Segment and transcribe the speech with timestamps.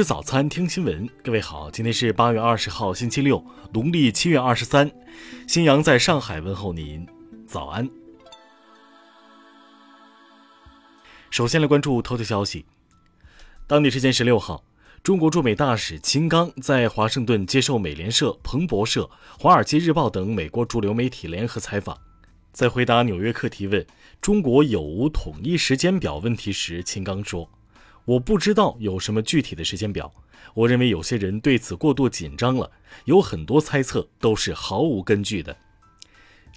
[0.00, 1.06] 吃早餐，听新闻。
[1.22, 4.90] 各位好，今天是八月二十号，星期六，农历七月二十三。
[5.46, 7.06] 新阳在上海问候您，
[7.46, 7.86] 早安。
[11.28, 12.64] 首先来关注头条消息。
[13.66, 14.64] 当地时间十六号，
[15.02, 21.94] 中国驻美大使秦刚在华盛顿接受美联社、彭博社、华尔街日报等美国主流媒体联合采访。
[22.52, 23.86] 在回答《纽约客》提问
[24.22, 27.50] “中国有无统一时间表”问题时，秦刚说。
[28.10, 30.12] 我不知道有什么具体的时间表。
[30.54, 32.68] 我认为有些人对此过度紧张了，
[33.04, 35.56] 有很多猜测都是毫无根据的。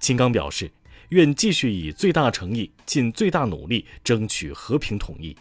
[0.00, 0.70] 秦刚表示，
[1.10, 5.36] 愿继续以最大诚意、尽最大努力争取和平统一。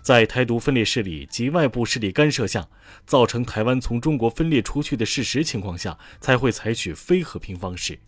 [0.00, 2.68] 在台独分裂势力及外部势力干涉下，
[3.04, 7.98] 造成台湾从中国分裂出去的事实情况下，才会采取非和平方式。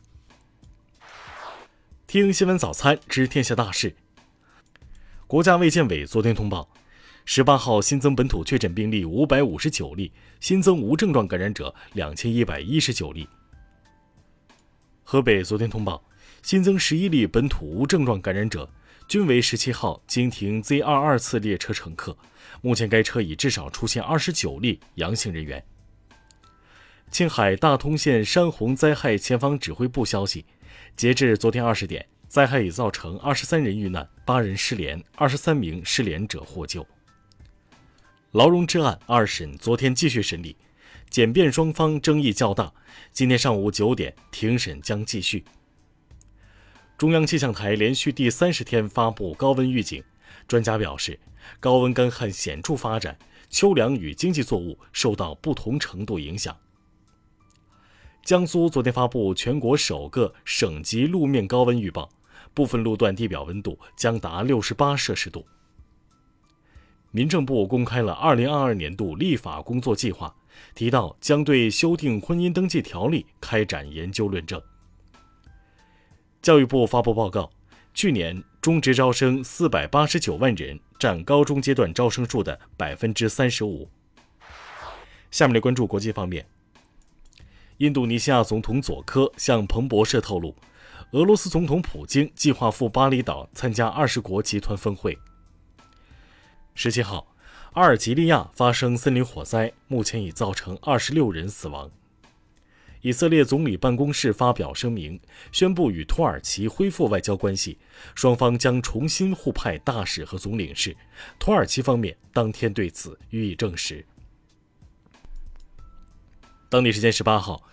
[2.06, 3.96] 听新闻早餐知天下大事。
[5.26, 6.68] 国家卫健委昨天通报。
[7.24, 13.28] 十八号新增本土确诊病例五百五十九例，新增无症状感染者两千一百一十九例。
[15.04, 16.02] 河北昨天通报
[16.42, 18.68] 新增十一例本土无症状感染者，
[19.06, 22.16] 均为十七号经停 Z 二二次列车乘客。
[22.60, 25.64] 目前该车已至少出现二十九例阳性人员。
[27.10, 30.44] 青海大通县山洪灾害前方指挥部消息，
[30.96, 36.84] 截至昨天二十点，灾害已造成二十三人遇难，八人失联，二十三名失联者获救。
[38.32, 40.56] 劳荣枝案二审昨天继续审理，
[41.10, 42.72] 检辩双方争议较大。
[43.12, 45.44] 今天上午九点，庭审将继续。
[46.96, 50.02] 中央气象台连续第三十天发布高温预警，
[50.48, 51.20] 专家表示，
[51.60, 53.18] 高温干旱显著发展，
[53.50, 56.56] 秋粮与经济作物受到不同程度影响。
[58.24, 62.08] 江苏昨天发布全国首个省级路面高温预报，
[62.54, 65.46] 部分路段地表温度将达六十八摄氏度。
[67.12, 70.34] 民政部公开了2022年度立法工作计划，
[70.74, 74.60] 提到将对修订婚姻登记条例开展研究论证。
[76.40, 77.50] 教育部发布报告，
[77.92, 83.86] 去年中职招生489万人，占高中阶段招生数的35%。
[85.30, 86.46] 下面来关注国际方面。
[87.76, 90.56] 印度尼西亚总统佐科向彭博社透露，
[91.10, 95.18] 俄罗斯总统普京计划赴巴厘岛参加二十国集团峰会。
[96.74, 97.34] 十七号，
[97.74, 101.90] 阿尔及利亚发生森林火灾，目前已造成二十六人死亡。
[103.02, 107.76] 以色列总理办公室发表声明，宣布与土耳其恢复外交关系，
[108.14, 110.96] 双方将重新互派大使和总领事。
[111.38, 114.06] 土耳其方面当天对此予以证实。
[116.70, 117.64] 当地时间十八号，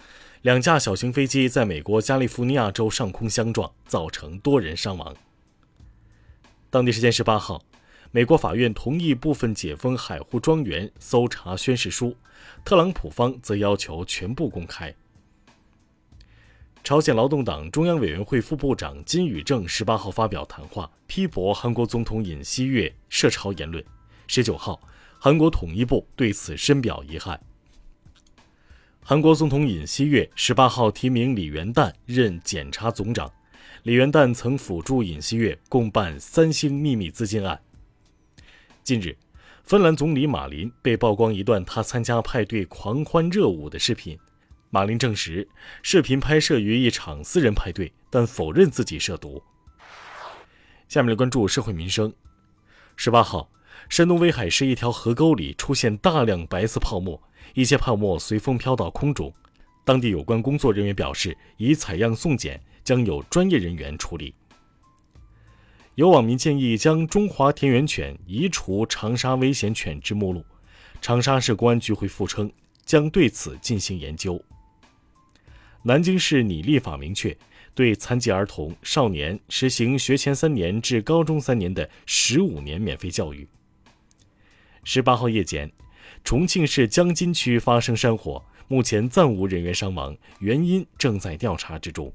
[0.42, 5.16] 两架小型飞机在美国加利福尼亚州上空相撞，造成多人伤亡。
[6.70, 7.64] 当地时间十八号。
[8.12, 12.16] 美国法院同意部分解封海湖庄园搜查宣誓书，
[12.66, 14.96] 特朗普方则要求全部公开。
[16.84, 23.84] 朝鲜劳动党中央委员会副部长金宇正十八号发表谈话，批驳韩国总统尹锡悦涉朝言论。
[24.26, 24.82] 十九号，
[25.20, 27.40] 韩国统一部对此深表遗憾。
[29.04, 33.32] 韩国总统尹锡悦十八号提名李元旦任检察总长，
[33.84, 37.62] 李元旦曾辅助尹锡悦共办三星秘密资金案。
[38.90, 39.16] 近日，
[39.66, 44.18] 芬兰总理马林被曝光一段他参加派对狂欢热舞的视频。
[44.72, 45.48] 马林证实，
[45.84, 49.44] 视频拍摄于一场私人派对，但否认自己涉毒。
[50.88, 52.12] 下面来关注社会民生。
[52.96, 53.52] 十八号，
[53.90, 57.22] 山东威海市一条河沟里出现大量白色泡沫，
[57.54, 59.32] 一些泡沫随风飘到空中。
[59.86, 64.34] 当地有关工作人员表示，已采样送检，将有专业人员处理。
[66.00, 70.46] 有网民建议将中华田园犬移除长沙危险犬只目录，
[71.02, 72.50] 长沙市公安局回复称
[72.86, 74.42] 将对此进行研究。
[75.84, 77.38] 南京市拟立法明确
[77.76, 83.46] 对残疾儿童、少年实行学前三年至高中三年的十五年免费教育。
[84.86, 85.70] 十八号夜间，
[86.24, 92.10] 重庆市江津区发生山火，目前暂无人员伤亡，原因正在调查之中。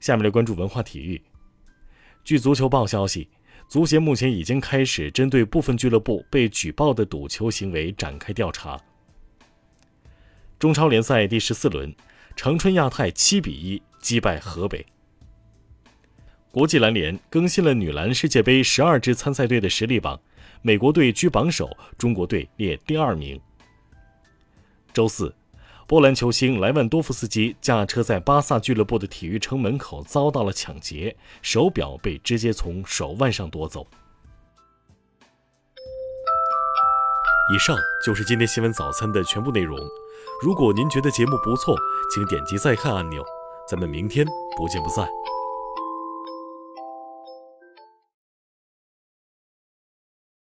[0.00, 1.22] 下面来关注文化体育。
[2.28, 3.26] 据足球报消息，
[3.68, 8.78] 足协目前已经开始针对部分俱乐部被举报的赌球行为展开调查。
[10.58, 11.90] 中超联赛第十四轮，
[12.36, 14.84] 长春亚泰七比一击败河北。
[16.50, 20.20] 国际篮联更新了女篮世界杯十二支参赛队的实力榜，
[20.60, 23.40] 美国队居榜首，中国队列第二名。
[24.92, 25.34] 周四。
[25.88, 33.86] 波兰球星莱万多夫斯基驾车在巴萨俱乐部的体育城门口遭到了抢劫，手表被直接从手腕上夺走。
[37.50, 37.74] 以上
[38.04, 39.78] 就是今天新闻早餐的全部内容。
[40.42, 41.74] 如果您觉得节目不错，
[42.14, 43.24] 请点击再看按钮。
[43.66, 44.26] 咱们明天
[44.58, 45.08] 不见不散。